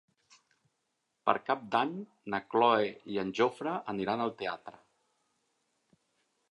[1.29, 1.91] Per Cap d'Any
[2.35, 4.83] na Cloè i en Jofre aniran al teatre.